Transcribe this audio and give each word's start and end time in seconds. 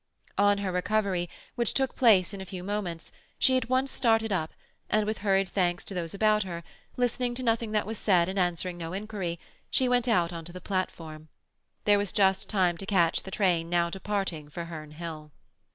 On 0.39 0.57
her 0.57 0.71
recovery, 0.71 1.29
which 1.53 1.75
took 1.75 1.95
place 1.95 2.33
in 2.33 2.41
a 2.41 2.45
few 2.47 2.63
moments, 2.63 3.11
she 3.37 3.55
at 3.55 3.69
once 3.69 3.91
started 3.91 4.31
up, 4.31 4.51
and 4.89 5.05
with 5.05 5.19
hurried 5.19 5.47
thanks 5.47 5.83
to 5.85 5.93
those 5.93 6.15
about 6.15 6.41
her, 6.41 6.63
listening 6.97 7.35
to 7.35 7.43
nothing 7.43 7.71
that 7.73 7.85
was 7.85 7.99
said 7.99 8.27
and 8.27 8.39
answering 8.39 8.79
no 8.79 8.93
inquiry, 8.93 9.39
went 9.79 10.07
out 10.07 10.33
on 10.33 10.43
to 10.43 10.51
the 10.51 10.59
platform. 10.59 11.29
There 11.85 11.99
was 11.99 12.11
just 12.11 12.49
time 12.49 12.77
to 12.79 12.85
catch 12.87 13.21
the 13.21 13.29
train 13.29 13.69
now 13.69 13.91
departing 13.91 14.49
for 14.49 14.65
Herne 14.65 14.93
Hill. 14.93 15.29